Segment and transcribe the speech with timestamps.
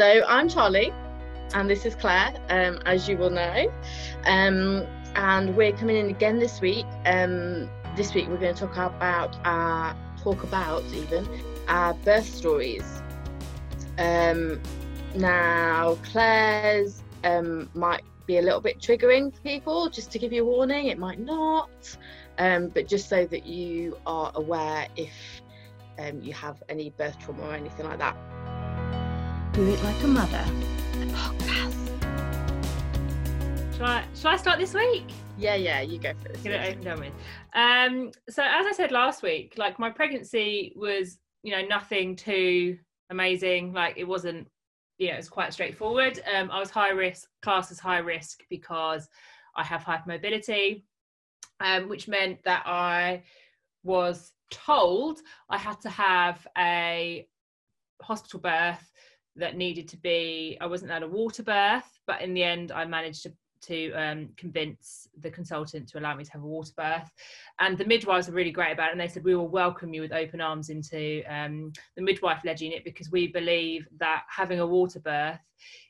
[0.00, 0.92] So I'm Charlie,
[1.54, 3.66] and this is Claire, um, as you will know.
[4.26, 4.86] Um,
[5.16, 6.86] and we're coming in again this week.
[7.04, 11.26] Um, this week we're going to talk about our talk about even
[11.66, 13.02] our birth stories.
[13.98, 14.62] Um,
[15.16, 19.90] now Claire's um, might be a little bit triggering for people.
[19.90, 21.96] Just to give you a warning, it might not,
[22.38, 25.10] um, but just so that you are aware if
[26.22, 28.16] you have any birth trauma or anything like that.
[29.58, 30.44] Do It Like a Mother,
[31.00, 31.74] the podcast.
[33.76, 35.06] Shall I, shall I start this week?
[35.36, 36.42] Yeah, yeah, you go for this.
[36.42, 37.12] Get it over and with.
[37.54, 42.78] Um, so as I said last week, like my pregnancy was, you know, nothing too
[43.10, 43.72] amazing.
[43.72, 44.46] Like it wasn't,
[44.98, 46.20] you know, it was quite straightforward.
[46.32, 49.08] Um, I was high risk, class as high risk because
[49.56, 50.84] I have hypermobility,
[51.58, 53.24] um, which meant that I
[53.82, 55.18] was told
[55.50, 57.26] I had to have a
[58.00, 58.88] hospital birth
[59.38, 62.84] that needed to be i wasn't allowed a water birth but in the end i
[62.84, 67.10] managed to to um, convince the consultant to allow me to have a water birth.
[67.58, 70.00] And the midwives were really great about it and they said we will welcome you
[70.00, 74.66] with open arms into um, the midwife led unit because we believe that having a
[74.66, 75.40] water birth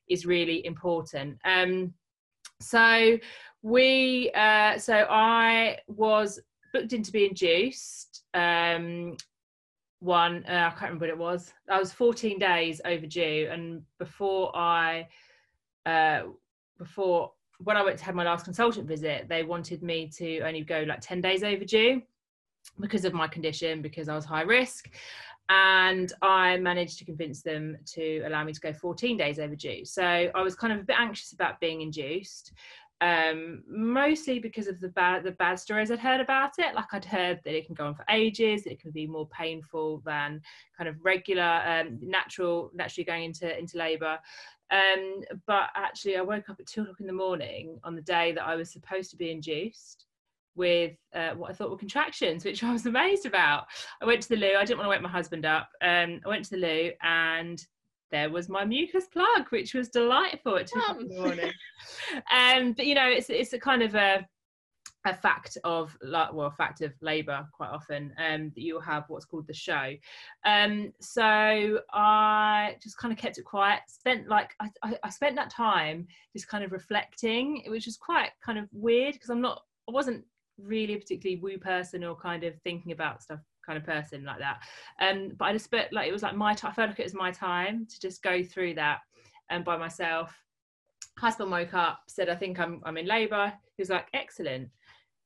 [0.09, 1.37] is really important.
[1.45, 1.93] Um,
[2.61, 3.19] so
[3.63, 6.41] we uh, so i was
[6.73, 9.17] booked in to be induced um,
[10.01, 11.53] one uh, i can't remember what it was.
[11.69, 15.09] I was 14 days overdue and before i
[15.87, 16.23] uh,
[16.79, 20.63] before when i went to have my last consultant visit they wanted me to only
[20.63, 22.03] go like 10 days overdue
[22.81, 24.91] because of my condition because i was high risk.
[25.51, 29.85] And i managed to convince them to allow me to go 14 days overdue.
[29.85, 32.53] So i was kind of a bit anxious about being induced
[33.01, 36.75] um, mostly because of the bad the bad stories I'd heard about it.
[36.75, 40.03] Like I'd heard that it can go on for ages, it can be more painful
[40.05, 40.41] than
[40.77, 44.19] kind of regular um, natural naturally going into into labour.
[44.71, 48.33] Um, but actually, I woke up at two o'clock in the morning on the day
[48.33, 50.07] that I was supposed to be induced
[50.57, 53.67] with uh, what I thought were contractions, which I was amazed about.
[54.03, 54.57] I went to the loo.
[54.59, 55.69] I didn't want to wake my husband up.
[55.81, 57.65] Um, I went to the loo and
[58.11, 61.53] there was my mucus plug, which was delightful at two in the morning.
[62.33, 64.27] um, but you know, it's it's a kind of a
[65.07, 69.05] a fact of like well, a fact of labour quite often um, that you'll have
[69.09, 69.93] what's called the show.
[70.45, 73.81] Um, so I just kind of kept it quiet.
[73.89, 78.31] Spent like I, I, I spent that time just kind of reflecting, which was quite
[78.45, 80.25] kind of weird because I'm not I wasn't
[80.59, 84.39] really a particularly woo person or kind of thinking about stuff kind of person like
[84.39, 84.61] that.
[85.01, 86.71] Um, but I just felt like it was like my time.
[86.73, 89.01] I felt like it was my time to just go through that
[89.51, 90.35] and um, by myself.
[91.19, 94.69] Husband woke up, said, "I think I'm I'm in labour." He was like, "Excellent,"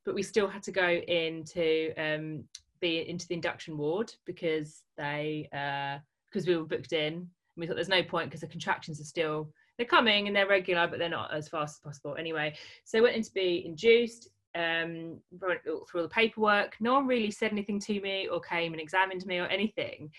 [0.05, 2.43] but we still had to go into um,
[2.81, 5.99] be into the induction ward because they uh
[6.29, 7.29] because uh, we were booked in.
[7.55, 10.87] We thought there's no point because the contractions are still they're coming and they're regular,
[10.87, 12.15] but they're not as fast as possible.
[12.17, 16.75] Anyway, so went in to be induced um, through all the paperwork.
[16.79, 20.11] No one really said anything to me or came and examined me or anything.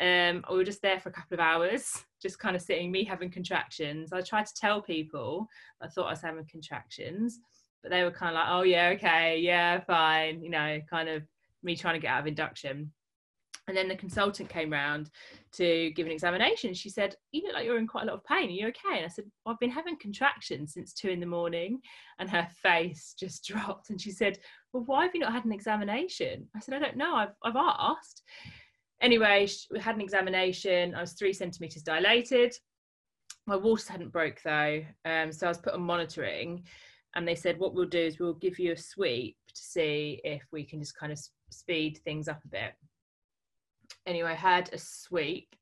[0.00, 3.04] Um, we were just there for a couple of hours, just kind of sitting, me
[3.04, 4.12] having contractions.
[4.12, 5.48] I tried to tell people
[5.80, 7.40] I thought I was having contractions,
[7.82, 11.22] but they were kind of like, oh, yeah, okay, yeah, fine, you know, kind of
[11.62, 12.92] me trying to get out of induction.
[13.68, 15.10] And then the consultant came round
[15.52, 16.72] to give an examination.
[16.72, 18.48] She said, You look like you're in quite a lot of pain.
[18.48, 18.96] Are you okay?
[18.96, 21.80] And I said, well, I've been having contractions since two in the morning.
[22.18, 23.90] And her face just dropped.
[23.90, 24.38] And she said,
[24.72, 26.48] Well, why have you not had an examination?
[26.56, 27.14] I said, I don't know.
[27.14, 28.22] I've, I've asked.
[29.02, 30.94] Anyway, we had an examination.
[30.94, 32.54] I was three centimetres dilated.
[33.46, 34.82] My waters hadn't broke though.
[35.04, 36.64] Um, so I was put on monitoring.
[37.14, 40.42] And they said, What we'll do is we'll give you a sweep to see if
[40.52, 42.72] we can just kind of speed things up a bit
[44.08, 45.54] anyway, I had a sweep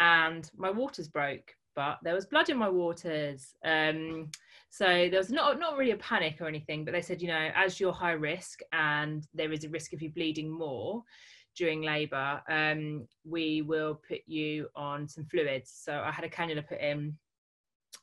[0.00, 3.54] and my waters broke, but there was blood in my waters.
[3.64, 4.30] Um,
[4.70, 7.50] so there was not not really a panic or anything, but they said, you know,
[7.54, 11.02] as you're high risk and there is a risk of you bleeding more
[11.54, 15.70] during labour, um, we will put you on some fluids.
[15.84, 17.16] So I had a cannula put in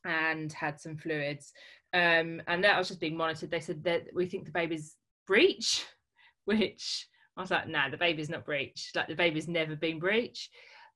[0.04, 1.52] and had some fluids,
[1.92, 3.50] um, and that was just being monitored.
[3.50, 4.94] They said that we think the baby's
[5.26, 5.84] breech,
[6.44, 8.90] which I was like, nah, the baby's not breech.
[8.94, 10.50] Like the baby's never been breech.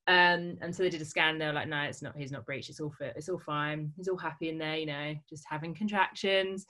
[0.07, 1.39] Um, and so they did a scan.
[1.39, 2.17] They were like, no, it's not.
[2.17, 2.69] He's not breech.
[2.69, 3.15] It's all fit.
[3.17, 3.93] It's all fine.
[3.97, 4.77] He's all happy in there.
[4.77, 6.67] You know, just having contractions.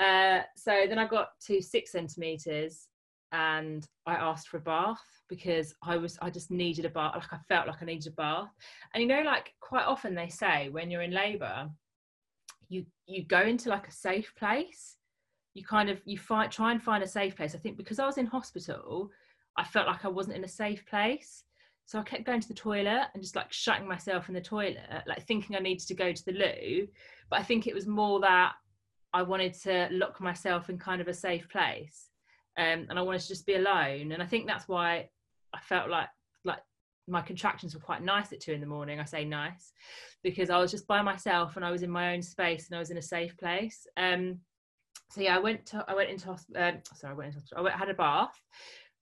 [0.00, 2.88] Uh, so then I got to six centimeters,
[3.30, 7.14] and I asked for a bath because I was I just needed a bath.
[7.14, 8.50] Like I felt like I needed a bath.
[8.92, 11.70] And you know, like quite often they say when you're in labour,
[12.68, 14.96] you you go into like a safe place
[15.54, 18.06] you kind of you find try and find a safe place i think because i
[18.06, 19.10] was in hospital
[19.56, 21.44] i felt like i wasn't in a safe place
[21.86, 24.78] So I kept going to the toilet and just like shutting myself in the toilet,
[25.06, 26.88] like thinking I needed to go to the loo.
[27.30, 28.54] But I think it was more that
[29.12, 32.08] I wanted to lock myself in kind of a safe place.
[32.56, 34.12] Um, and I wanted to just be alone.
[34.12, 35.08] And I think that's why
[35.52, 36.08] I felt like
[36.44, 36.62] like
[37.06, 38.98] my contractions were quite nice at two in the morning.
[38.98, 39.72] I say nice
[40.22, 42.78] because I was just by myself and I was in my own space and I
[42.78, 43.86] was in a safe place.
[43.98, 44.40] Um,
[45.10, 46.62] so yeah, I went to I went into hospital.
[46.62, 47.60] Uh, sorry, I went into hospital.
[47.60, 48.40] I went, had a bath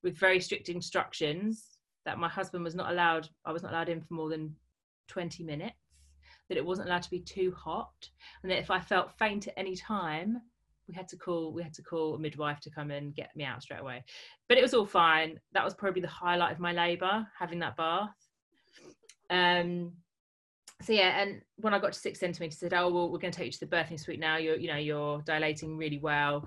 [0.02, 3.28] with very strict instructions that my husband was not allowed.
[3.44, 4.54] I was not allowed in for more than
[5.08, 5.76] twenty minutes.
[6.48, 8.08] That it wasn't allowed to be too hot,
[8.42, 10.42] and that if I felt faint at any time,
[10.88, 13.44] we had to call we had to call a midwife to come and get me
[13.44, 14.04] out straight away
[14.48, 17.76] but it was all fine that was probably the highlight of my labor having that
[17.76, 18.10] bath
[19.30, 19.92] um
[20.82, 23.36] so yeah and when i got to six centimeters said oh well we're going to
[23.36, 26.46] take you to the birthing suite now you're you know you're dilating really well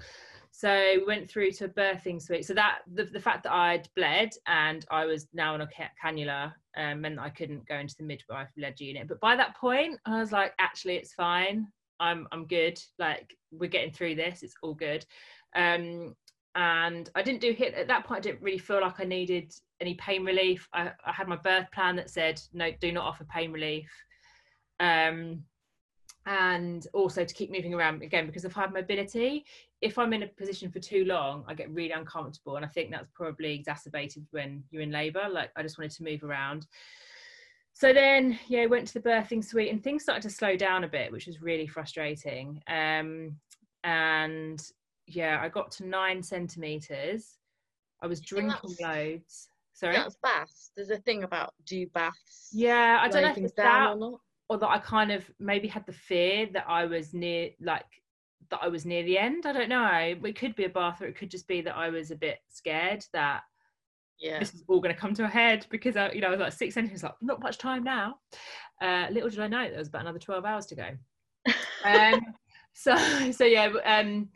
[0.52, 3.88] so we went through to a birthing suite so that the, the fact that i'd
[3.96, 5.70] bled and i was now on a
[6.04, 9.56] cannula um, meant that i couldn't go into the midwife led unit but by that
[9.58, 11.68] point i was like actually it's fine
[12.00, 12.80] I'm I'm good.
[13.00, 14.44] Like we're getting through this.
[14.44, 15.06] It's all good.
[15.56, 16.16] Um,
[16.56, 18.20] and I didn't do HIT at that point.
[18.20, 20.68] I didn't really feel like I needed any pain relief.
[20.74, 23.90] I, I had my birth plan that said no, do not offer pain relief.
[24.80, 25.44] Um,
[26.28, 29.44] and also to keep moving around again because of hypermobility.
[29.82, 32.90] If I'm in a position for too long, I get really uncomfortable, and I think
[32.90, 35.28] that's probably exacerbated when you're in labour.
[35.32, 36.66] Like I just wanted to move around
[37.76, 40.88] so then yeah went to the birthing suite and things started to slow down a
[40.88, 43.36] bit which was really frustrating um,
[43.84, 44.72] and
[45.06, 47.38] yeah i got to nine centimeters
[48.02, 53.08] i was drinking loads sorry that's baths there's a thing about do baths yeah i
[53.08, 54.20] don't know if it's that or, not.
[54.50, 57.86] Or that i kind of maybe had the fear that i was near like
[58.50, 60.16] that i was near the end i don't know.
[60.24, 62.40] It could be a bath or it could just be that i was a bit
[62.50, 63.42] scared that
[64.20, 64.40] yeah.
[64.40, 66.40] this is all going to come to a head because I, you know I was
[66.40, 68.16] like six centimeters like not much time now.
[68.82, 70.90] Uh, little did I know there was about another 12 hours to go.
[71.84, 72.20] Um,
[72.74, 72.96] so
[73.32, 74.30] so yeah um,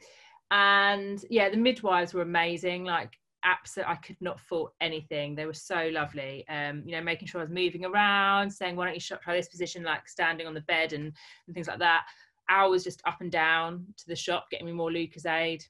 [0.51, 5.53] and yeah the midwives were amazing like absolutely I could not fault anything they were
[5.53, 9.18] so lovely um, you know making sure I was moving around saying why don't you
[9.18, 11.13] try this position like standing on the bed and,
[11.47, 12.03] and things like that
[12.50, 15.63] I was just up and down to the shop getting me more Lucozade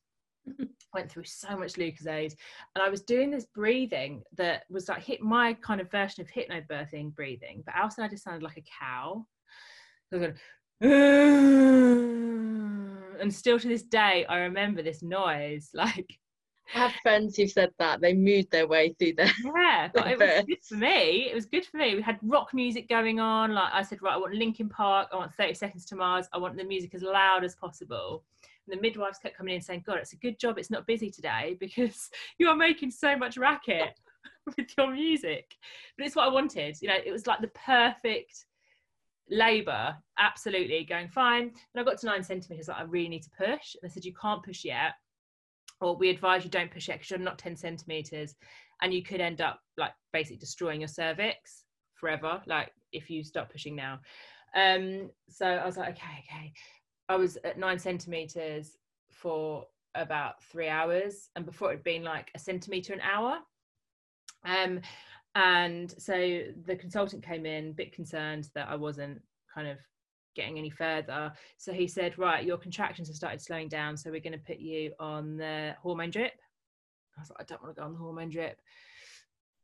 [0.94, 2.36] went through so much Lucozade,
[2.76, 6.30] and I was doing this breathing that was like hit my kind of version of
[6.30, 9.26] hypnobirthing breathing, but outside I just sounded like a cow.
[10.12, 10.34] Going,
[13.22, 15.70] and still to this day, I remember this noise.
[15.80, 16.18] Like,
[16.76, 19.32] I have friends who've said that they moved their way through there.
[19.44, 21.30] Yeah, but it was good for me.
[21.30, 21.96] It was good for me.
[21.96, 23.54] We had rock music going on.
[23.54, 25.10] Like I said, right, I want Linkin Park.
[25.12, 26.28] I want 30 Seconds to Mars.
[26.34, 28.24] I want the music as loud as possible
[28.68, 31.10] And the midwives kept coming in saying, God, it's a good job it's not busy
[31.10, 34.00] today because you are making so much racket
[34.58, 35.56] with your music.
[35.98, 36.78] But it's what I wanted.
[36.82, 38.46] You know, it was like the perfect
[39.30, 41.44] labour, absolutely going fine.
[41.44, 43.76] And I got to nine centimetres, like I really need to push.
[43.76, 44.94] And they said, You can't push yet.
[45.82, 48.36] Or we advise you don't push yet because you're not 10 centimetres.
[48.82, 51.64] And you could end up like basically destroying your cervix
[51.96, 54.00] forever, like if you stop pushing now.
[54.56, 56.54] Um, so I was like, okay, okay.
[57.08, 58.78] I was at nine centimeters
[59.12, 59.66] for
[59.96, 63.40] about three hours, and before it had been like a centimeter an hour.
[64.46, 64.82] Um,
[65.36, 69.22] and so the consultant came in, a bit concerned that I wasn't
[69.54, 69.78] kind of
[70.40, 71.32] getting any further.
[71.58, 74.60] So he said, Right, your contractions have started slowing down, so we're going to put
[74.60, 76.34] you on the hormone drip.
[77.18, 78.62] I was like, I don't want to go on the hormone drip.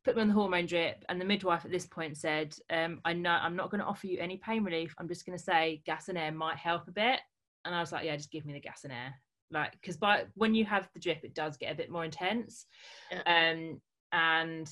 [0.04, 3.12] Put me on the hormone drip, and the midwife at this point said, um, I
[3.12, 4.94] know I'm not going to offer you any pain relief.
[4.98, 7.20] I'm just going to say gas and air might help a bit
[7.66, 9.14] and I was like, yeah, just give me the gas and air.
[9.50, 12.66] Like, because by when you have the drip, it does get a bit more intense.
[13.10, 13.52] Yeah.
[13.52, 13.80] Um,
[14.12, 14.70] and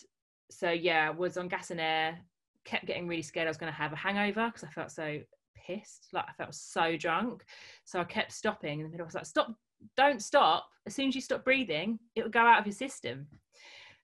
[0.51, 2.19] so yeah, was on gas and air.
[2.65, 5.19] Kept getting really scared I was going to have a hangover because I felt so
[5.67, 6.09] pissed.
[6.13, 7.45] Like I felt so drunk.
[7.85, 9.55] So I kept stopping, and the middle was like, stop,
[9.97, 10.69] don't stop.
[10.87, 13.27] As soon as you stop breathing, it would go out of your system.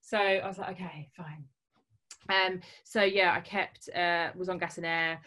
[0.00, 1.44] So I was like, okay, fine.
[2.28, 5.20] Um, so yeah, I kept uh, was on gas and air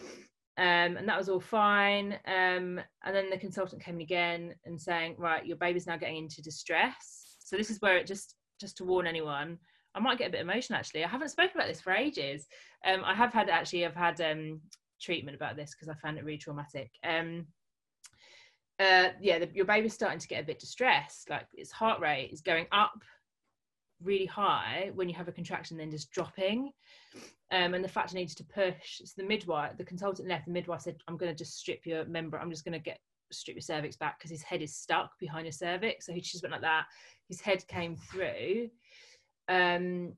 [0.58, 2.13] um, and that was all fine.
[2.28, 6.18] Um, and then the consultant came in again and saying, right, your baby's now getting
[6.18, 7.38] into distress.
[7.40, 9.58] So this is where it just just to warn anyone,
[9.96, 11.04] I might get a bit emotional actually.
[11.04, 12.48] I haven't spoken about this for ages.
[12.86, 14.62] Um, I have had actually, I've had um,
[15.03, 16.91] treatment about this because I found it really traumatic.
[17.03, 17.48] Um,
[18.79, 21.29] uh, yeah, the, your baby's starting to get a bit distressed.
[21.29, 23.03] Like its heart rate is going up
[24.01, 26.72] really high when you have a contraction, then just dropping.
[27.51, 29.01] Um, and the fact I needed to push.
[29.03, 30.45] So the midwife, the consultant left.
[30.45, 32.39] The midwife said, "I'm going to just strip your member.
[32.39, 33.00] I'm just going to get
[33.31, 36.41] strip your cervix back because his head is stuck behind your cervix." So he just
[36.41, 36.86] went like that.
[37.29, 38.69] His head came through,
[39.50, 40.13] um,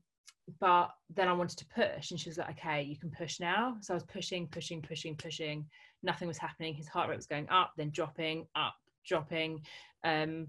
[0.60, 3.76] but then I wanted to push, and she was like, "Okay, you can push now."
[3.80, 5.66] So I was pushing, pushing, pushing, pushing.
[6.02, 6.74] Nothing was happening.
[6.74, 8.74] His heart rate was going up, then dropping, up,
[9.04, 9.62] dropping.
[10.04, 10.48] Um,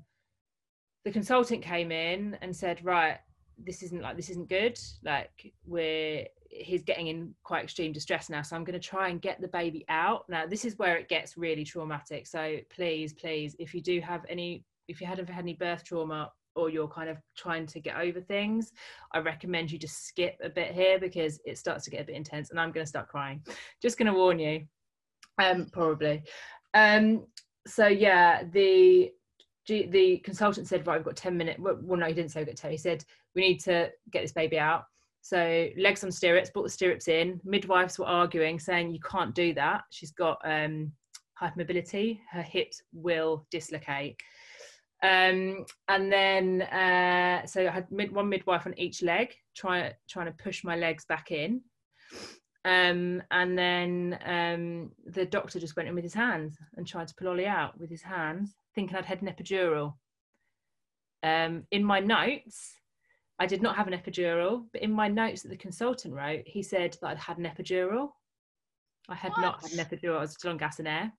[1.03, 3.17] the consultant came in and said, "Right,
[3.57, 4.79] this isn't like this isn't good.
[5.03, 8.41] Like we're he's getting in quite extreme distress now.
[8.41, 10.25] So I'm going to try and get the baby out.
[10.29, 12.27] Now this is where it gets really traumatic.
[12.27, 16.31] So please, please, if you do have any, if you haven't had any birth trauma
[16.57, 18.73] or you're kind of trying to get over things,
[19.13, 22.15] I recommend you just skip a bit here because it starts to get a bit
[22.15, 23.41] intense and I'm going to start crying.
[23.81, 24.65] Just going to warn you,
[25.41, 26.23] um, probably.
[26.73, 27.25] Um,
[27.65, 29.11] so yeah, the
[29.67, 31.59] the consultant said, right, we've got 10 minutes.
[31.59, 32.71] Well, no, he didn't say we've got 10.
[32.71, 33.03] He said,
[33.35, 34.85] we need to get this baby out.
[35.21, 37.41] So legs on stirrups, brought the stirrups in.
[37.43, 39.81] Midwives were arguing, saying you can't do that.
[39.89, 40.93] She's got um,
[41.41, 42.19] hypermobility.
[42.31, 44.15] Her hips will dislocate.
[45.03, 50.25] Um, and then uh, so I had mid, one midwife on each leg, trying trying
[50.25, 51.61] to push my legs back in.
[52.65, 57.15] Um, and then um, the doctor just went in with his hands and tried to
[57.15, 59.93] pull Ollie out with his hands, thinking I'd had an epidural.
[61.23, 62.73] Um, in my notes,
[63.39, 66.63] I did not have an epidural, but in my notes that the consultant wrote, he
[66.63, 68.09] said that I'd had an epidural.
[69.07, 69.41] I had what?
[69.41, 70.17] not had an epidural.
[70.17, 71.13] I was still on gas and air.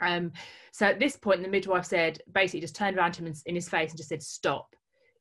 [0.00, 0.32] Um,
[0.72, 3.68] so at this point, the midwife said, basically, just turned around to him in his
[3.68, 4.74] face and just said, "Stop!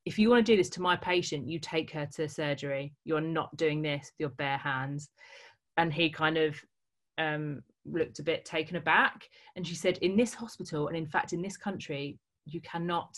[0.06, 2.94] If you want to do this to my patient, you take her to surgery.
[3.06, 5.10] You're not doing this with your bare hands."
[5.78, 6.60] And he kind of
[7.18, 9.28] um, looked a bit taken aback.
[9.56, 13.16] And she said, "In this hospital, and in fact, in this country, you cannot."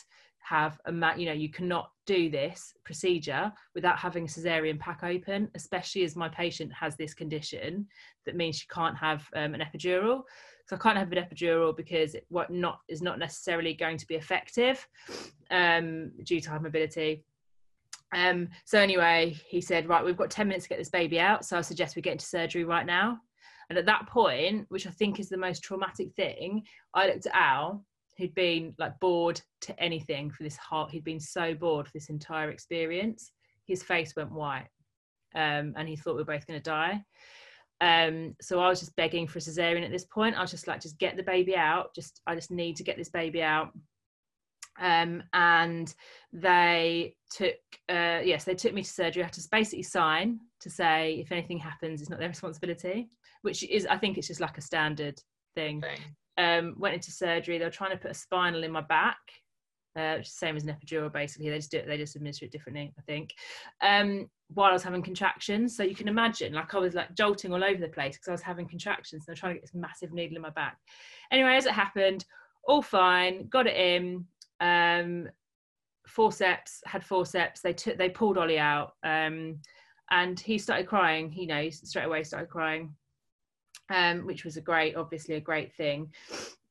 [0.47, 5.03] Have a ma- you know you cannot do this procedure without having a cesarean pack
[5.03, 7.87] open especially as my patient has this condition
[8.25, 10.21] that means she can't have um, an epidural
[10.67, 14.15] so I can't have an epidural because what not is not necessarily going to be
[14.15, 14.87] effective
[15.51, 17.21] um, due to hypermobility.
[18.13, 21.45] Um, so anyway, he said, right, we've got 10 minutes to get this baby out.
[21.45, 23.19] So I suggest we get into surgery right now.
[23.69, 27.35] And at that point, which I think is the most traumatic thing, I looked at
[27.35, 27.83] Al,
[28.17, 30.91] who'd been like bored to anything for this heart.
[30.91, 33.31] He'd been so bored for this entire experience.
[33.65, 34.67] His face went white.
[35.36, 37.03] Um, and he thought we were both going to die.
[37.81, 40.38] Um, so I was just begging for a cesarean at this point.
[40.38, 41.93] I was just like, just get the baby out.
[41.93, 43.72] Just I just need to get this baby out.
[44.79, 45.93] Um, and
[46.34, 47.55] they took
[47.89, 49.24] uh, yes, they took me to surgery.
[49.24, 53.10] I had to basically sign to say if anything happens, it's not their responsibility,
[53.41, 55.19] which is I think it's just like a standard
[55.55, 55.81] thing.
[55.81, 56.00] thing.
[56.38, 57.58] Um, went into surgery.
[57.58, 59.18] They were trying to put a spinal in my back
[59.96, 61.50] uh, same as an epidural basically.
[61.50, 63.34] They just do it they just administer it differently i think
[63.82, 65.75] um, while i was having contractions.
[65.75, 68.32] So you can imagine like i was like jolting all over the place because i
[68.32, 70.77] was having contractions and they're trying to get this massive needle in my back.
[71.32, 72.25] Anyway as it happened
[72.68, 74.25] all fine got it in
[74.60, 75.30] um,
[76.08, 77.62] forceps had forceps.
[77.62, 79.60] They took they pulled ollie out um,
[80.12, 82.94] and he started crying you know straight away started crying
[83.89, 86.10] um, which was a great obviously a great thing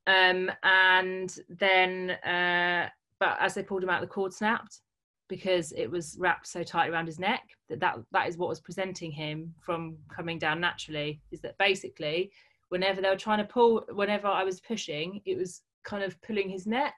[0.07, 4.81] um, and then uh, but as they pulled him out, the cord snapped
[5.29, 8.61] because it was wrapped so tight around his neck that that, that is what was
[8.61, 11.21] presenting him from coming down naturally.
[11.31, 12.31] Is that basically
[12.69, 16.49] whenever they were trying to pull, whenever I was pushing, it was kind of pulling
[16.49, 16.95] his neck.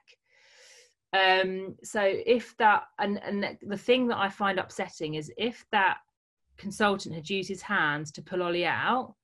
[1.13, 5.99] Um, so if that and and the thing that I find upsetting is if that
[6.57, 9.15] consultant had used his hands to pull Ollie out,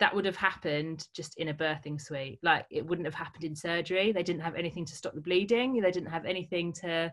[0.00, 2.38] that would have happened just in a birthing suite.
[2.42, 4.12] Like it wouldn't have happened in surgery.
[4.12, 5.80] They didn't have anything to stop the bleeding.
[5.80, 7.12] They didn't have anything to,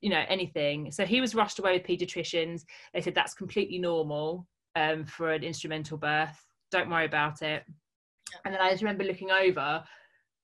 [0.00, 0.92] you know, anything.
[0.92, 2.62] So he was rushed away with pediatricians.
[2.94, 6.38] They said that's completely normal um, for an instrumental birth.
[6.70, 7.64] Don't worry about it.
[8.44, 9.84] And then I just remember looking over,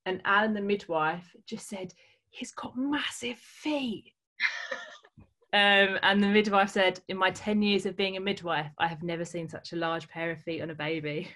[0.05, 1.93] and Alan, the midwife, just said,
[2.29, 4.13] "He's got massive feet."
[5.51, 9.01] Um, and the midwife said, In my 10 years of being a midwife, I have
[9.01, 11.27] never seen such a large pair of feet on a baby.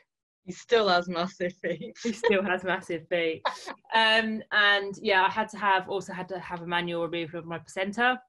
[0.45, 1.95] He still has massive feet.
[2.03, 3.41] he still has massive feet.
[3.95, 7.45] Um, and yeah, I had to have also had to have a manual removal of
[7.45, 8.19] my placenta.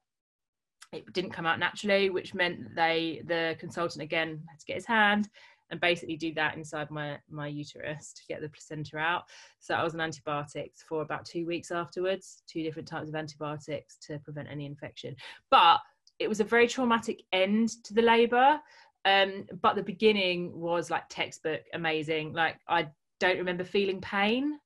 [0.93, 4.85] It didn't come out naturally, which meant they the consultant again had to get his
[4.85, 5.27] hand
[5.71, 9.23] and basically do that inside my my uterus to get the placenta out.
[9.59, 13.97] So I was on antibiotics for about two weeks afterwards, two different types of antibiotics
[14.07, 15.15] to prevent any infection.
[15.49, 15.79] But
[16.19, 18.59] it was a very traumatic end to the labour
[19.05, 22.33] um, but the beginning was like textbook amazing.
[22.33, 22.87] Like I
[23.19, 24.59] don't remember feeling pain.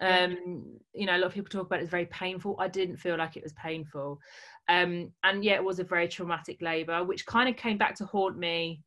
[0.00, 2.56] Um, you know, a lot of people talk about it as very painful.
[2.58, 4.20] I didn't feel like it was painful.
[4.68, 8.06] Um, and yeah, it was a very traumatic labour, which kind of came back to
[8.06, 8.82] haunt me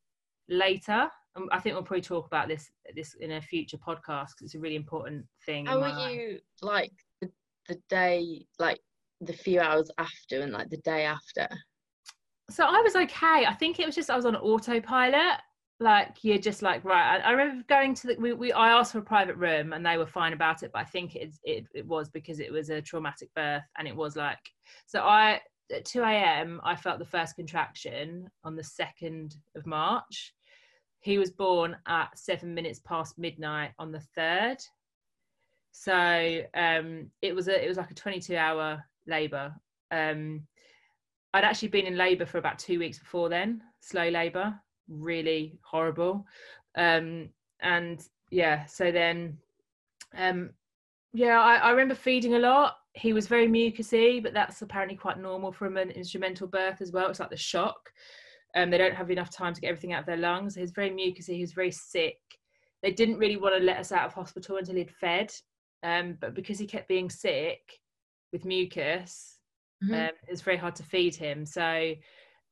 [0.47, 1.09] later.
[1.35, 4.55] Um, I think we'll probably talk about this this in a future podcast because it's
[4.55, 5.65] a really important thing.
[5.65, 6.91] How were you like
[7.21, 7.29] the,
[7.67, 8.79] the day, like
[9.21, 11.47] the few hours after, and like the day after?
[12.49, 13.45] So I was okay.
[13.45, 15.39] I think it was just I was on autopilot.
[15.79, 17.19] Like you're just like right.
[17.21, 19.85] I, I remember going to the we, we I asked for a private room and
[19.85, 22.69] they were fine about it, but I think it it it was because it was
[22.69, 24.39] a traumatic birth and it was like
[24.87, 26.61] so I at 2 a.m.
[26.63, 30.33] I felt the first contraction on the 2nd of March.
[30.99, 34.61] He was born at seven minutes past midnight on the 3rd.
[35.71, 39.53] So um, it was a it was like a 22 hour labour.
[39.91, 40.47] Um,
[41.37, 46.25] I'd actually been in labour for about two weeks before then, slow labour, really horrible.
[46.75, 47.29] Um,
[47.59, 49.37] and yeah, so then,
[50.17, 50.49] um,
[51.13, 52.77] yeah, I, I remember feeding a lot.
[52.93, 57.07] He was very mucousy, but that's apparently quite normal from an instrumental birth as well.
[57.07, 57.91] It's like the shock.
[58.55, 60.55] Um, they don't have enough time to get everything out of their lungs.
[60.55, 61.35] He's very mucousy.
[61.35, 62.17] He was very sick.
[62.81, 65.31] They didn't really want to let us out of hospital until he'd fed,
[65.83, 67.61] um, but because he kept being sick
[68.33, 69.36] with mucus,
[69.83, 69.93] mm-hmm.
[69.93, 71.45] um, it was very hard to feed him.
[71.45, 71.93] So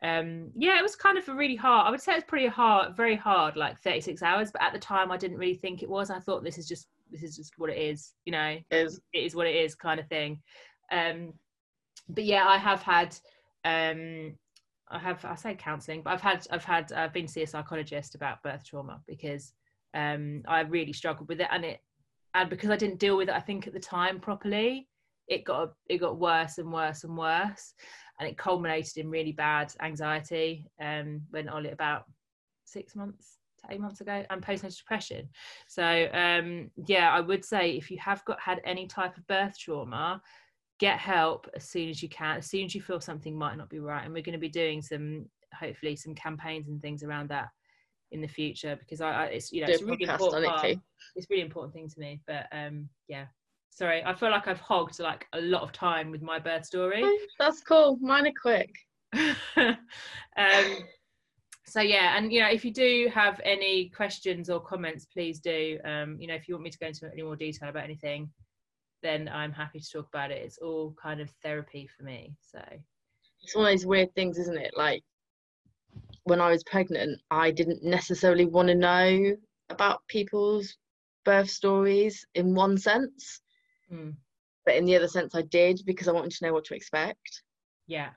[0.03, 1.87] um, yeah, it was kind of a really hard.
[1.87, 4.51] I would say it's pretty hard, very hard, like 36 hours.
[4.51, 6.09] But at the time, I didn't really think it was.
[6.09, 8.57] I thought this is just this is just what it is, you know.
[8.69, 10.41] It is, it is what it is, kind of thing.
[10.91, 11.33] Um,
[12.09, 13.17] but yeah, I have had.
[13.63, 14.35] Um,
[14.89, 17.47] I have I say counselling, but I've had I've had I've been to see a
[17.47, 19.53] psychologist about birth trauma because
[19.95, 21.79] um, I really struggled with it, and it
[22.35, 24.87] and because I didn't deal with it, I think at the time properly,
[25.27, 27.73] it got it got worse and worse and worse
[28.19, 32.05] and it culminated in really bad anxiety um when Ollie about
[32.63, 35.27] six months to eight months ago and postnatal depression.
[35.67, 39.57] So um yeah I would say if you have got had any type of birth
[39.57, 40.21] trauma
[40.79, 43.69] get help as soon as you can as soon as you feel something might not
[43.69, 44.03] be right.
[44.03, 47.47] And we're going to be doing some hopefully some campaigns and things around that
[48.11, 50.77] in the future because I, I it's you know it's really important part,
[51.15, 53.25] it's really important thing to me but um yeah
[53.69, 57.03] sorry i feel like i've hogged like a lot of time with my birth story.
[57.39, 57.97] That's cool.
[58.01, 58.73] Mine are quick.
[60.37, 60.77] Um
[61.67, 65.79] so yeah and you know if you do have any questions or comments please do.
[65.85, 68.29] Um you know if you want me to go into any more detail about anything
[69.01, 70.41] then i'm happy to talk about it.
[70.43, 72.61] It's all kind of therapy for me so.
[73.41, 74.73] It's one of those weird things isn't it?
[74.75, 75.03] Like
[76.25, 79.35] when i was pregnant i didn't necessarily want to know
[79.69, 80.75] about people's
[81.23, 83.41] birth stories in one sense
[83.91, 84.15] Mm.
[84.65, 87.43] But in the other sense, I did because I wanted to know what to expect.
[87.87, 88.09] Yeah.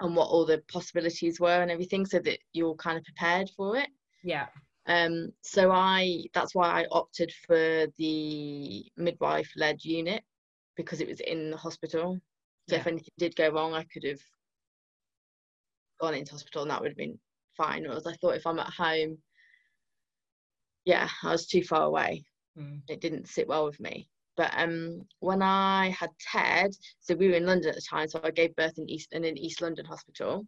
[0.00, 3.76] And what all the possibilities were and everything so that you're kind of prepared for
[3.76, 3.88] it.
[4.24, 4.46] Yeah.
[4.86, 10.22] Um, so I that's why I opted for the midwife led unit
[10.74, 12.18] because it was in the hospital.
[12.68, 12.80] So yeah.
[12.80, 14.20] if anything did go wrong, I could have
[16.00, 17.18] gone into hospital and that would have been
[17.56, 17.82] fine.
[17.82, 19.18] Whereas I thought if I'm at home,
[20.86, 22.24] yeah, I was too far away.
[22.58, 22.80] Mm.
[22.88, 24.08] It didn't sit well with me.
[24.36, 28.20] But um, when I had Ted, so we were in London at the time, so
[28.22, 30.46] I gave birth in East in an East London hospital.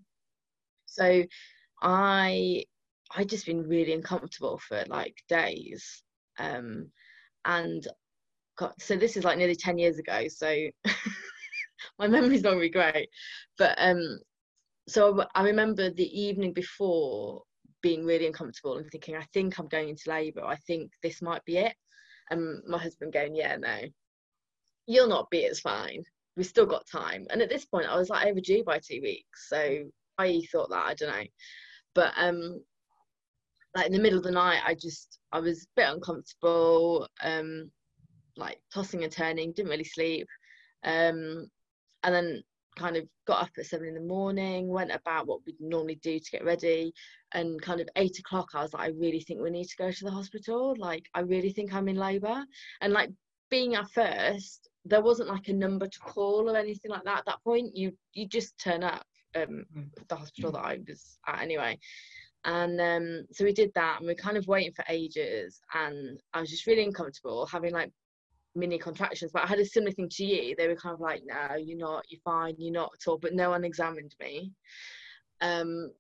[0.87, 1.25] So
[1.83, 2.65] I
[3.15, 6.03] I just been really uncomfortable for like days.
[6.39, 6.91] Um,
[7.45, 7.87] and
[8.57, 10.27] got, so this is like nearly 10 years ago.
[10.29, 10.55] So
[11.99, 13.09] my memory's not really great.
[13.59, 14.19] But um,
[14.89, 17.43] so I remember the evening before
[17.83, 20.45] being really uncomfortable and thinking, I think I'm going into labour.
[20.45, 21.75] I think this might be it
[22.33, 23.81] and my husband going, yeah, no,
[24.87, 26.03] you'll not be, it's fine.
[26.37, 27.27] We've still got time.
[27.31, 29.49] And at this point, I was like overdue by two weeks.
[29.49, 29.85] So
[30.19, 31.25] I thought that, I don't know.
[31.95, 32.63] But um,
[33.77, 37.71] like in the middle of the night, I just, I was a bit uncomfortable, um,
[38.37, 40.27] like tossing and turning, didn't really sleep.
[40.85, 41.49] Um,
[42.03, 42.43] and then
[42.77, 46.19] kind of got up at seven in the morning, went about what we'd normally do
[46.19, 46.93] to get ready,
[47.35, 49.91] and kind of eight o'clock, I was like, I really think we need to go
[49.91, 50.75] to the hospital.
[50.79, 52.45] Like, I really think I'm in labour.
[52.81, 53.11] And like
[53.51, 57.19] being at first, there wasn't like a number to call or anything like that.
[57.19, 59.05] At that point, you you just turn up
[59.35, 59.87] um mm.
[60.09, 61.79] the hospital that I was at anyway.
[62.45, 66.21] And um, so we did that, and we are kind of waiting for ages, and
[66.35, 67.93] I was just really uncomfortable having like
[68.55, 69.33] mini contractions.
[69.33, 70.55] But I had a similar thing to you.
[70.57, 72.05] They were kind of like, "No, you're not.
[72.09, 72.55] You're fine.
[72.59, 74.53] You're not at all." But no one examined me.
[75.41, 75.93] Um,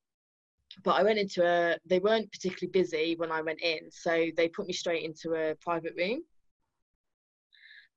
[0.84, 1.78] but I went into a.
[1.86, 5.54] They weren't particularly busy when I went in, so they put me straight into a
[5.56, 6.22] private room.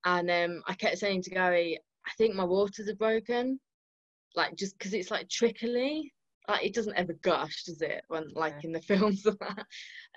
[0.06, 3.60] And um, I kept saying to Gary, "I think my waters are broken."
[4.36, 6.14] Like just because it's like trickly,
[6.48, 8.04] like it doesn't ever gush, does it?
[8.08, 9.66] When like in the films, um,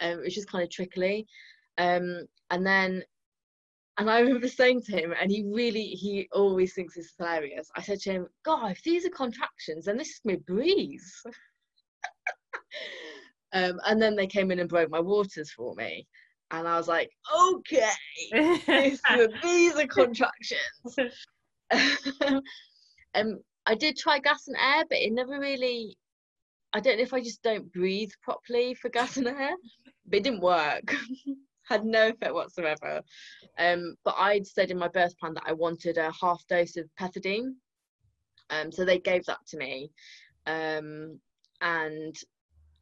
[0.00, 1.26] it's just kind of trickly.
[1.78, 3.04] Um, and then
[3.98, 7.68] and I remember saying to him, and he really, he always thinks it's hilarious.
[7.76, 11.20] I said to him, God, if these are contractions, then this is my breeze.
[13.52, 16.06] um, and then they came in and broke my waters for me.
[16.52, 17.90] And I was like, okay,
[18.32, 19.00] this,
[19.42, 20.96] these are contractions.
[23.14, 25.98] um, I did try gas and air, but it never really,
[26.72, 29.56] I don't know if I just don't breathe properly for gas and air,
[30.06, 30.94] but it didn't work.
[31.64, 33.02] Had no effect whatsoever.
[33.58, 36.88] Um, but I'd said in my birth plan that I wanted a half dose of
[36.98, 37.54] pethidine.
[38.50, 39.90] Um, so they gave that to me.
[40.46, 41.18] Um,
[41.60, 42.16] and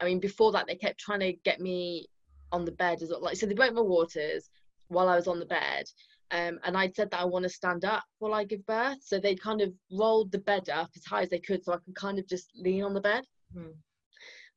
[0.00, 2.06] I mean, before that, they kept trying to get me
[2.52, 3.22] on the bed as well.
[3.22, 4.50] Like, so they broke my waters
[4.88, 5.86] while I was on the bed.
[6.30, 8.98] Um, and I'd said that I want to stand up while I give birth.
[9.02, 11.78] So they kind of rolled the bed up as high as they could so I
[11.78, 13.24] could kind of just lean on the bed.
[13.52, 13.70] Hmm.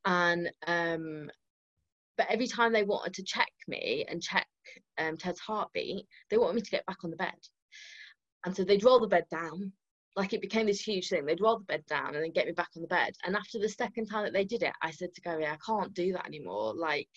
[0.05, 1.31] And um,
[2.19, 4.45] but every time they wanted to check me and check
[4.97, 7.39] um, Ted's heartbeat, they wanted me to get back on the bed.
[8.45, 9.71] And so they'd roll the bed down.
[10.17, 11.25] Like it became this huge thing.
[11.25, 13.13] They'd roll the bed down and then get me back on the bed.
[13.23, 15.93] And after the second time that they did it, I said to Gary, I can't
[15.93, 16.73] do that anymore.
[16.75, 17.07] Like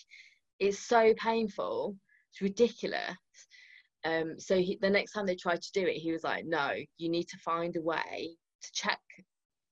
[0.61, 1.97] it's so painful.
[2.31, 3.17] It's ridiculous.
[4.05, 6.75] Um, so he, the next time they tried to do it, he was like, "No,
[6.99, 9.01] you need to find a way to check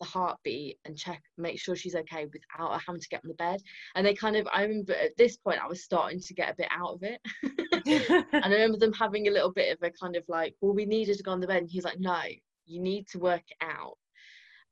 [0.01, 3.35] the heartbeat and check, make sure she's okay without her having to get on the
[3.35, 3.61] bed."
[3.95, 6.57] And they kind of, I remember at this point, I was starting to get a
[6.57, 7.21] bit out of it,
[8.33, 10.87] and I remember them having a little bit of a kind of like, "Well, we
[10.87, 12.21] needed to go on the bed," and he's like, "No,
[12.67, 13.97] you need to work it out."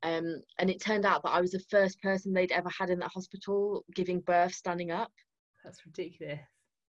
[0.03, 3.01] Um, and it turned out that I was the first person they'd ever had in
[3.01, 5.11] that hospital giving birth standing up.
[5.65, 6.39] That's ridiculous.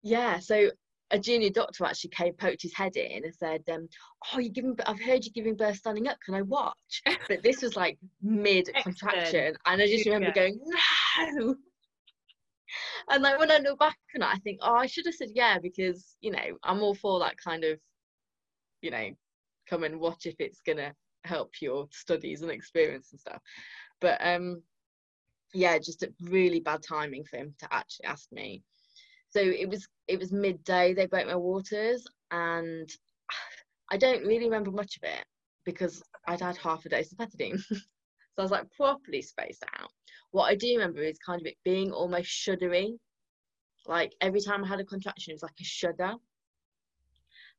[0.02, 0.70] Yeah, so
[1.10, 3.88] a junior doctor actually came, poked his head in, and said, um,
[4.32, 4.76] "Oh, you giving?
[4.86, 6.18] I've heard you're giving birth standing up.
[6.24, 11.54] Can I watch?" But this was like mid contraction, and I just remember going, "No."
[13.10, 15.30] And like when I look back on it, I think, "Oh, I should have said
[15.34, 17.78] yeah," because you know I'm all for that kind of,
[18.82, 19.10] you know,
[19.68, 20.94] come and watch if it's gonna
[21.24, 23.40] help your studies and experience and stuff.
[24.00, 24.62] But um,
[25.54, 28.62] yeah, just a really bad timing for him to actually ask me
[29.30, 32.90] so it was it was midday they broke my waters and
[33.90, 35.24] i don't really remember much of it
[35.64, 37.76] because i'd had half a dose of pethidine so
[38.38, 39.90] i was like properly spaced out.
[40.30, 42.92] What i do remember is kind of it being almost shuddery
[43.86, 46.14] like every time i had a contraction it was like a shudder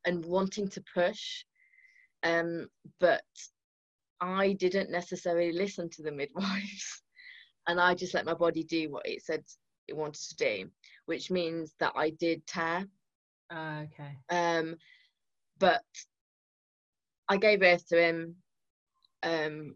[0.06, 1.44] and wanting to push
[2.24, 2.68] um
[3.00, 3.24] but
[4.22, 7.02] i didn't necessarily listen to the midwives.
[7.68, 9.44] And i just let my body do what it said
[9.90, 10.70] it wanted to do,
[11.10, 12.86] which means that I did tear.
[13.52, 14.16] Uh, okay.
[14.30, 14.76] Um,
[15.58, 15.82] but
[17.28, 18.36] I gave birth to him.
[19.24, 19.76] Um,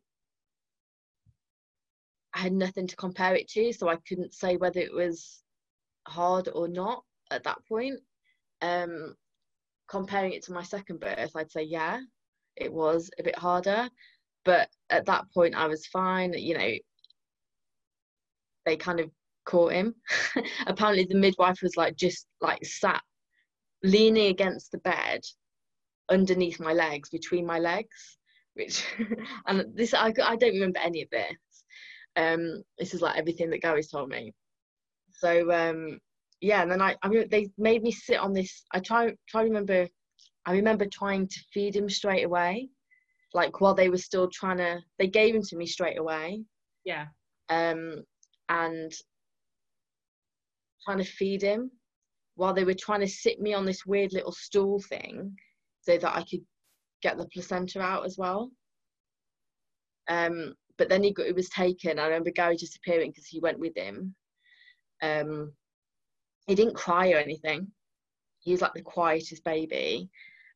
[2.35, 5.41] I had nothing to compare it to, so I couldn't say whether it was
[6.07, 7.99] hard or not at that point.
[8.61, 9.15] Um,
[9.89, 11.99] comparing it to my second birth, I'd say yeah,
[12.55, 13.89] it was a bit harder,
[14.45, 16.33] but at that point I was fine.
[16.33, 16.71] You know,
[18.67, 19.09] they kind of
[19.45, 19.95] caught him.
[20.67, 23.01] Apparently, the midwife was like just like sat
[23.83, 25.21] leaning against the bed
[26.09, 28.17] underneath my legs, between my legs,
[28.53, 28.85] which
[29.47, 31.35] and this I, I don't remember any of this.
[32.15, 34.33] Um, this is like everything that Gary's told me.
[35.11, 35.99] So um,
[36.41, 38.63] yeah, and then I, I mean, they made me sit on this.
[38.71, 39.87] I try try to remember.
[40.45, 42.67] I remember trying to feed him straight away,
[43.33, 44.79] like while they were still trying to.
[44.99, 46.43] They gave him to me straight away.
[46.83, 47.05] Yeah.
[47.49, 48.03] Um,
[48.49, 48.91] and
[50.85, 51.71] trying to feed him
[52.35, 55.35] while they were trying to sit me on this weird little stool thing
[55.81, 56.41] so that I could
[57.01, 58.51] get the placenta out as well.
[60.09, 61.99] Um, but then he got, it was taken.
[61.99, 64.15] I remember Gary disappearing because he went with him.
[65.01, 65.53] Um,
[66.47, 67.67] he didn't cry or anything.
[68.39, 70.09] He was like the quietest baby.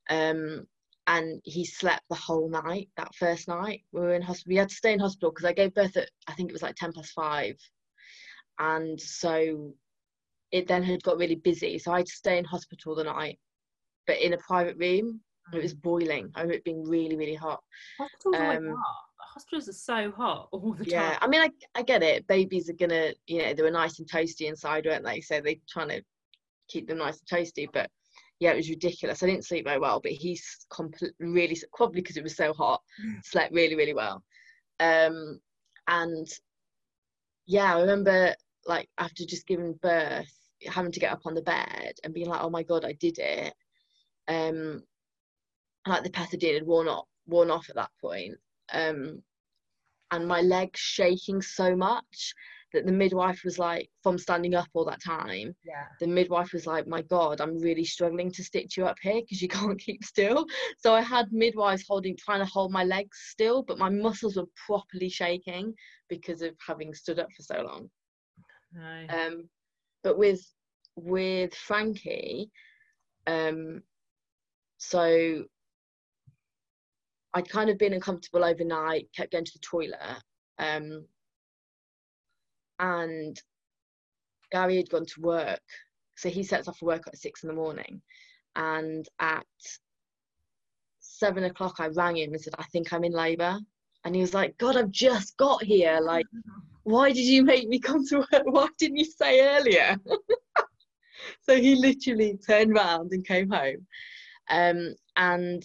[0.09, 0.65] Um,
[1.07, 3.81] and he slept the whole night that first night.
[3.91, 4.49] We were in hospital.
[4.49, 6.61] We had to stay in hospital because I gave birth at I think it was
[6.61, 7.55] like ten past five,
[8.59, 9.73] and so
[10.51, 11.77] it then had got really busy.
[11.77, 13.39] So I had to stay in hospital the night,
[14.05, 15.21] but in a private room.
[15.53, 16.29] It was boiling.
[16.35, 17.61] I remember it being really, really hot.
[17.97, 19.05] Hospitals are um, hot.
[19.17, 21.19] Hospitals are so hot all the yeah, time.
[21.21, 22.27] I mean, I, I get it.
[22.27, 25.21] Babies are gonna, you know, they were nice and toasty inside, weren't they?
[25.21, 26.01] So they're trying to
[26.67, 27.67] keep them nice and toasty.
[27.71, 27.89] But
[28.39, 29.23] yeah, it was ridiculous.
[29.23, 32.81] I didn't sleep very well, but he's completely, really, probably because it was so hot,
[33.01, 33.23] Mm.
[33.23, 34.23] slept really, really well.
[34.79, 35.39] Um,
[35.87, 36.27] and
[37.45, 38.35] yeah, I remember
[38.67, 40.31] like after just giving birth,
[40.67, 43.17] having to get up on the bed and being like, oh my god, I did
[43.17, 43.53] it.
[44.27, 44.83] Um,
[45.87, 48.35] like the pethidine had worn off, worn off at that point.
[48.73, 49.21] Um,
[50.11, 52.33] and my legs shaking so much
[52.73, 55.85] that the midwife was like, from standing up all that time, Yeah.
[55.99, 59.41] the midwife was like, my god, I'm really struggling to stitch you up here because
[59.41, 60.45] you can't keep still.
[60.77, 64.47] So I had midwives holding, trying to hold my legs still, but my muscles were
[64.65, 65.73] properly shaking
[66.09, 67.89] because of having stood up for so long.
[68.73, 69.05] No.
[69.09, 69.49] Um,
[70.03, 70.45] but with
[70.95, 72.51] with Frankie,
[73.27, 73.81] um,
[74.77, 75.45] so
[77.33, 80.23] I'd kind of been uncomfortable overnight, kept going to the toilet.
[80.57, 81.05] Um,
[82.79, 83.39] and
[84.51, 85.61] Gary had gone to work.
[86.15, 88.01] So he sets off for work at six in the morning.
[88.55, 89.45] And at
[90.99, 93.59] seven o'clock, I rang him and said, I think I'm in labour.
[94.03, 95.99] And he was like, God, I've just got here.
[96.01, 96.25] Like,
[96.87, 98.27] why did you make me come to work?
[98.45, 99.97] Why didn't you say earlier?
[101.41, 103.85] so he literally turned around and came home.
[104.49, 105.63] Um, and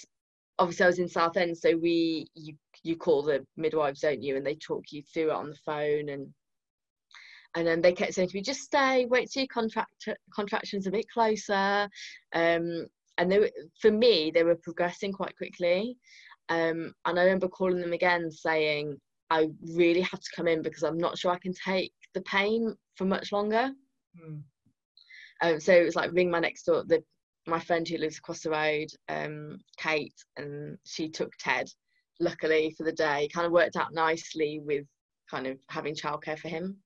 [0.58, 4.36] obviously I was in Southend, so we you you call the midwives, don't you?
[4.36, 6.26] And they talk you through it on the phone and
[7.54, 10.90] and then they kept saying to me, just stay, wait till your contract contractions a
[10.90, 11.88] bit closer.
[12.34, 12.86] Um,
[13.18, 15.96] and they were, for me, they were progressing quite quickly.
[16.48, 18.98] Um, and I remember calling them again saying,
[19.32, 22.76] I really have to come in because I'm not sure I can take the pain
[22.96, 23.70] for much longer.
[24.22, 24.42] Mm.
[25.40, 27.02] Um, so it was like ring my next door, the
[27.46, 31.68] my friend who lives across the road, um, Kate, and she took Ted.
[32.20, 34.84] Luckily for the day, kind of worked out nicely with
[35.28, 36.76] kind of having childcare for him,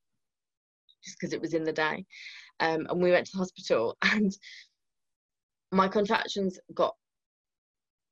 [1.05, 2.07] just because it was in the day.
[2.61, 4.33] Um, and we went to the hospital, and
[5.73, 6.95] my contractions got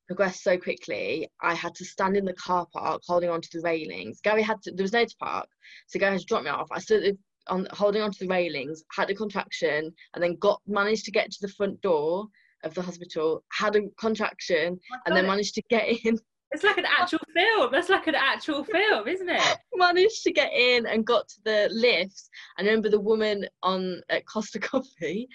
[0.06, 1.28] progressed so quickly.
[1.42, 4.20] I had to stand in the car park holding onto the railings.
[4.22, 5.48] Gary had to, there was no to park,
[5.86, 6.68] so Gary had to drop me off.
[6.70, 7.16] I stood
[7.48, 11.38] on holding onto the railings, had a contraction, and then got managed to get to
[11.40, 12.26] the front door
[12.64, 16.18] of the hospital, had a contraction, oh and then managed to get in.
[16.54, 17.72] It's like an actual film.
[17.72, 19.58] That's like an actual film, isn't it?
[19.74, 22.30] managed to get in and got to the lifts.
[22.56, 25.28] I remember the woman on at Costa Coffee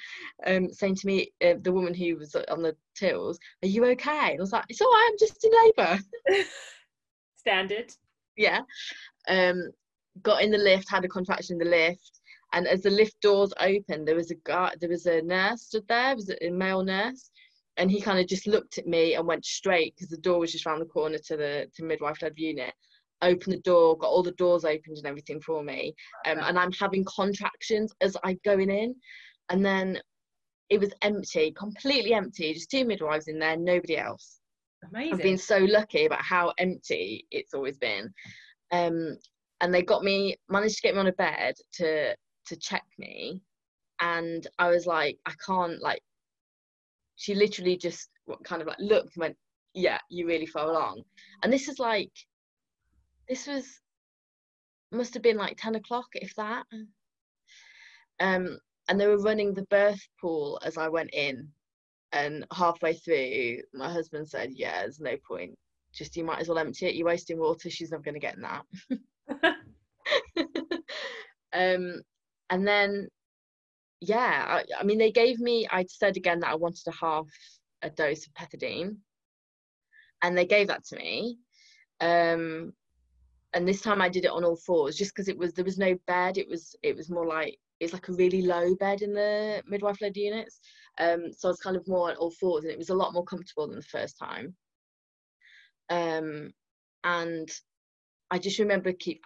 [0.48, 4.32] um, saying to me, uh, the woman who was on the tills, "Are you okay?"
[4.32, 5.10] And I was like, "It's all right.
[5.12, 6.00] I'm just in labour."
[7.36, 7.94] Standard.
[8.38, 8.62] Yeah.
[9.28, 9.72] Um,
[10.22, 12.22] got in the lift, had a contraction in the lift,
[12.54, 15.88] and as the lift doors opened, there was a guy, there was a nurse stood
[15.90, 17.30] there, was a male nurse,
[17.80, 20.52] and he kind of just looked at me and went straight because the door was
[20.52, 22.74] just around the corner to the to midwife led unit.
[23.22, 25.94] Opened the door, got all the doors opened and everything for me,
[26.26, 28.96] um, and I'm having contractions as I'm going in,
[29.50, 30.00] and then
[30.70, 34.40] it was empty, completely empty, just two midwives in there, nobody else.
[34.90, 35.14] Amazing.
[35.14, 38.14] I've been so lucky about how empty it's always been.
[38.72, 39.18] Um,
[39.62, 42.16] and they got me managed to get me on a bed to
[42.46, 43.42] to check me
[44.00, 46.02] and i was like i can't like
[47.20, 48.10] she literally just
[48.44, 49.38] kind of like looked and went
[49.74, 51.04] yeah you really far along.
[51.44, 52.12] And this is like
[53.28, 53.66] this was
[54.92, 56.64] must have been like 10 o'clock if that.
[58.20, 61.48] Um and they were running the birth pool as i went in
[62.12, 65.58] and halfway through my husband said yeah there's no point.
[65.94, 66.96] Just you might as well empty it.
[66.96, 67.70] You're wasting water.
[67.70, 69.56] She's never going to get in that.
[71.54, 72.02] Um,
[72.50, 73.08] and then,
[74.02, 77.28] yeah, I, I, mean, they gave me, I said again that I wanted a half
[77.82, 78.98] a dose of pethidine,
[80.22, 81.38] and they gave that to me.
[82.02, 82.74] Um,
[83.54, 85.78] and this time I did it on all fours, just because it was there was
[85.78, 86.38] no bed.
[86.38, 90.02] It was it was more like it's like a really low bed in the midwife
[90.02, 90.60] led units.
[91.00, 93.14] Um, so I was kind of more on all fours, and it was a lot
[93.14, 94.56] more comfortable than the first time.
[95.90, 96.52] Um,
[97.04, 97.50] and
[98.30, 99.22] I just remember keep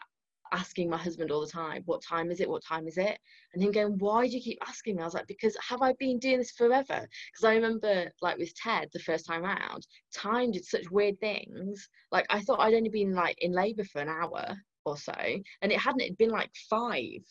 [0.53, 2.49] asking my husband all the time, what time is it?
[2.49, 3.17] What time is it?
[3.53, 5.01] And him going, why do you keep asking me?
[5.01, 7.07] I was like, because have I been doing this forever?
[7.31, 11.89] Because I remember, like with Ted, the first time round, time did such weird things.
[12.11, 15.13] Like I thought I'd only been like in labour for an hour or so,
[15.61, 16.01] and it hadn't.
[16.01, 17.23] It'd been like five.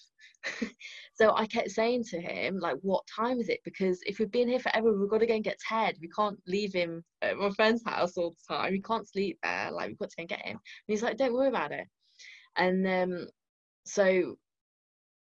[1.15, 3.61] so I kept saying to him, like, what time is it?
[3.65, 5.97] Because if we've been here forever, we've got to go and get Ted.
[6.01, 8.73] We can't leave him at my friend's house all the time.
[8.73, 9.71] We can't sleep there.
[9.71, 10.57] Like, we've got to go and get him.
[10.57, 11.87] And he's like, don't worry about it
[12.57, 13.27] and um,
[13.85, 14.37] so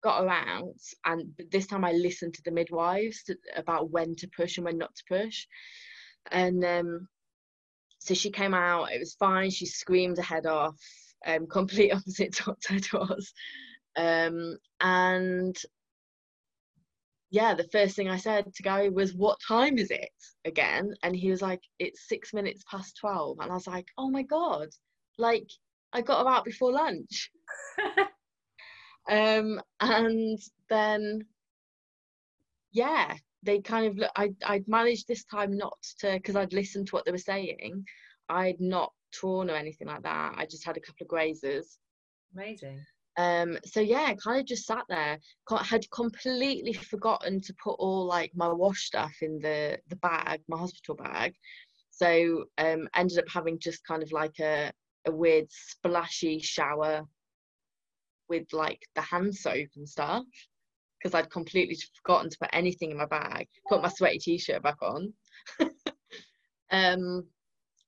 [0.02, 4.56] got around and this time I listened to the midwives to, about when to push
[4.56, 5.46] and when not to push.
[6.30, 7.08] And um,
[7.98, 10.76] so she came out it was fine she screamed her head off
[11.26, 13.32] um, complete opposite to what Ted was.
[13.96, 15.56] Um, and
[17.30, 20.10] yeah the first thing I said to Gary was what time is it?
[20.46, 20.94] again.
[21.02, 24.22] And he was like it's six minutes past 12 and I was like oh my
[24.22, 24.68] god
[25.18, 25.50] like
[25.92, 27.30] I got her out before lunch.
[29.08, 31.20] um, and then,
[32.72, 34.10] yeah, they kind of look.
[34.16, 37.84] I I'd managed this time not to because I'd listened to what they were saying.
[38.28, 40.34] I'd not torn or anything like that.
[40.36, 41.78] I just had a couple of grazes.
[42.34, 42.84] Amazing.
[43.16, 45.18] Um, so yeah, kind of just sat there.
[45.48, 50.58] Had completely forgotten to put all like my wash stuff in the the bag, my
[50.58, 51.34] hospital bag.
[51.90, 54.72] So um, ended up having just kind of like a
[55.06, 57.06] a weird splashy shower
[58.28, 60.24] with like the hand soap and stuff
[60.98, 63.48] because I'd completely forgotten to put anything in my bag.
[63.68, 65.12] Put my sweaty t-shirt back on.
[66.70, 67.24] um,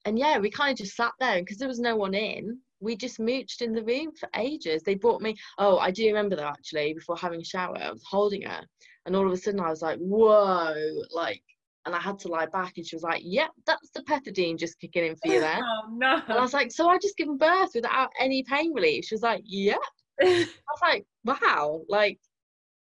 [0.04, 2.58] and yeah, we kind of just sat there because there was no one in.
[2.80, 4.82] we just mooched in the room for ages.
[4.82, 5.36] They brought me.
[5.58, 6.94] Oh, I do remember that actually.
[6.94, 8.62] Before having a shower, I was holding her,
[9.06, 10.74] and all of a sudden I was like, "Whoa!"
[11.12, 11.42] Like,
[11.84, 14.78] and I had to lie back, and she was like, "Yep, that's the pethidine just
[14.80, 16.14] kicking in for you there." oh no.
[16.14, 19.22] And I was like, "So I just given birth without any pain relief?" She was
[19.22, 19.78] like, "Yep."
[20.22, 22.18] I was like, "Wow!" Like,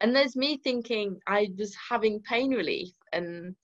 [0.00, 3.54] and there's me thinking I was having pain relief, and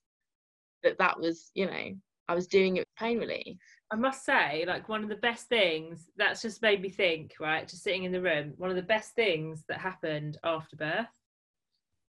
[0.83, 1.91] that that was, you know,
[2.27, 3.57] I was doing it with pain relief.
[3.91, 7.67] I must say, like one of the best things that's just made me think, right?
[7.67, 11.07] Just sitting in the room, one of the best things that happened after birth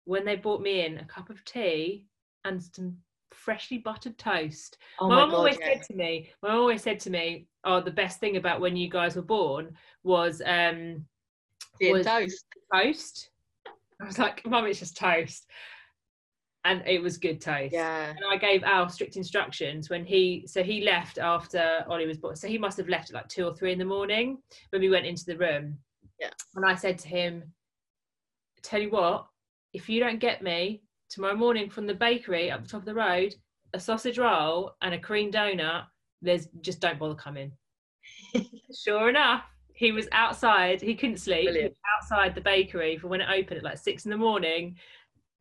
[0.05, 2.07] when they brought me in a cup of tea
[2.45, 2.97] and some
[3.33, 4.79] freshly buttered toast.
[5.01, 5.37] Oh my my mum god!
[5.37, 5.67] always yeah.
[5.75, 8.77] said to me, my mum always said to me, oh, the best thing about when
[8.77, 11.05] you guys were born was um
[11.81, 12.45] was- toast.
[12.73, 13.31] toast.
[14.01, 15.47] I was like, mum, it's just toast.
[16.67, 17.73] And it was good toast.
[17.73, 18.11] Yeah.
[18.11, 22.37] And I gave Al strict instructions when he, so he left after Ollie was born.
[22.37, 24.39] So he must have left at like two or three in the morning
[24.71, 25.79] when we went into the room.
[26.19, 26.31] Yeah.
[26.57, 27.53] And I said to him,
[28.63, 29.27] tell you what,
[29.75, 30.83] if you don't get me
[31.15, 33.35] tomorrow morning from the bakery up the top of the road,
[33.73, 35.85] a sausage roll and a cream donut,
[36.21, 37.53] there's just don't bother coming.
[38.85, 40.81] sure enough, he was outside.
[40.81, 41.51] He couldn't sleep.
[41.51, 44.77] He was outside the bakery for when it opened at like six in the morning.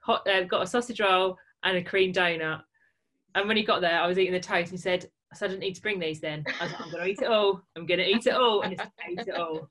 [0.02, 2.62] Hot, uh, got a sausage roll and a cream donut.
[3.34, 4.70] And when he got there, I was eating the toast.
[4.70, 6.20] And He said, "I said I didn't need to bring these.
[6.20, 7.62] Then I was like, I'm going to eat it all.
[7.76, 8.74] I'm going to eat it all, and
[9.10, 9.70] ate it all.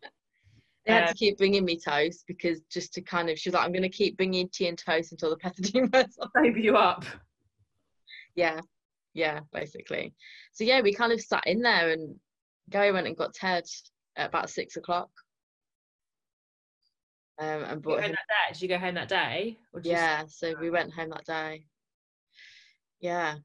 [0.87, 3.55] They had Um, to keep bringing me toast because just to kind of, she was
[3.55, 6.31] like, I'm going to keep bringing tea and toast until the pethidine wears off.
[6.37, 7.05] Sober you up.
[8.35, 8.61] Yeah,
[9.14, 10.12] yeah, basically.
[10.53, 12.16] So yeah, we kind of sat in there and
[12.71, 13.64] Gary went and got Ted
[14.16, 15.11] at about six o'clock.
[17.38, 18.16] Um, and Did you, go brought home him.
[18.16, 18.53] that day?
[18.53, 19.59] Did you go home that day?
[19.73, 21.64] Or did you Yeah, so we went home that day.
[23.01, 23.37] Yeah.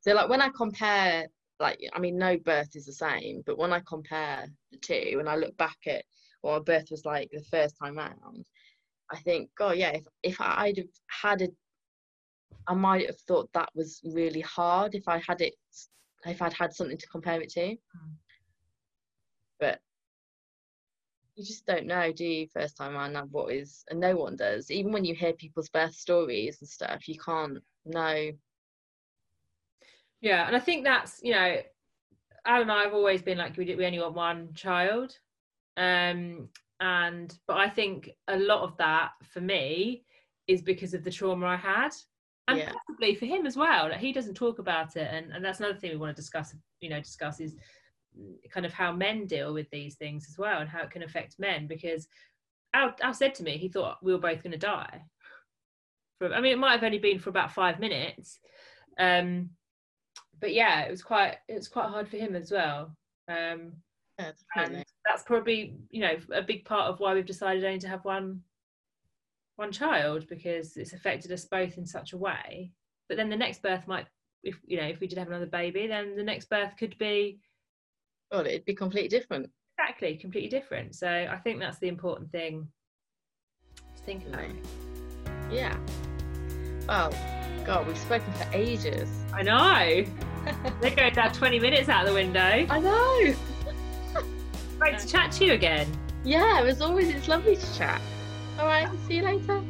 [0.00, 1.26] So like when I compare,
[1.58, 5.28] like I mean, no birth is the same, but when I compare the two, and
[5.28, 6.04] I look back at
[6.42, 8.46] what my birth was like the first time round,
[9.10, 11.48] I think, oh yeah, if if I'd have had a,
[12.66, 15.54] I might have thought that was really hard if I had it,
[16.24, 17.60] if I'd had something to compare it to.
[17.60, 17.78] Mm.
[19.60, 19.80] But
[21.36, 22.48] you just don't know, do you?
[22.48, 24.70] First time around, what is, and no one does.
[24.70, 28.30] Even when you hear people's birth stories and stuff, you can't know.
[30.20, 31.56] Yeah, and I think that's you know,
[32.46, 35.12] Al and I have always been like we did, we only want one child,
[35.76, 36.48] um,
[36.80, 40.04] and but I think a lot of that for me
[40.46, 41.90] is because of the trauma I had,
[42.48, 42.72] and Yeah.
[42.72, 43.88] possibly for him as well.
[43.90, 46.54] Like he doesn't talk about it, and and that's another thing we want to discuss.
[46.80, 47.56] You know, discuss is
[48.50, 51.38] kind of how men deal with these things as well, and how it can affect
[51.38, 51.66] men.
[51.66, 52.08] Because
[52.74, 55.02] Al, Al said to me he thought we were both going to die.
[56.18, 58.38] For, I mean, it might have only been for about five minutes.
[58.98, 59.50] Um,
[60.40, 62.94] but yeah, it was quite it was quite hard for him as well.
[63.28, 63.72] Um,
[64.18, 67.88] Yeah, and that's probably you know a big part of why we've decided only to
[67.88, 68.42] have one
[69.56, 72.72] one child because it's affected us both in such a way.
[73.08, 74.06] But then the next birth might,
[74.42, 77.40] if you know, if we did have another baby, then the next birth could be
[78.30, 79.50] Well, it'd be completely different.
[79.78, 80.94] exactly completely different.
[80.94, 82.68] So I think that's the important thing
[83.96, 84.50] to think about.
[85.50, 85.76] Yeah.
[86.88, 87.12] Well,
[87.66, 89.08] God, we've spoken for ages.
[89.34, 90.04] I know.
[90.80, 92.40] They're going down 20 minutes out the window.
[92.40, 93.34] I know.
[94.78, 95.88] Great to chat to you again.
[96.24, 98.00] Yeah, as always, it's lovely to chat.
[98.60, 99.60] All right, see you later.